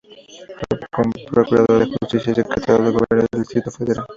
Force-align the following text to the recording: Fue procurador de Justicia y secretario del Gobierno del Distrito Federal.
Fue 0.91 1.03
procurador 1.31 1.77
de 1.77 1.85
Justicia 1.85 2.31
y 2.31 2.35
secretario 2.37 2.83
del 2.85 2.93
Gobierno 2.93 3.27
del 3.31 3.41
Distrito 3.43 3.69
Federal. 3.69 4.03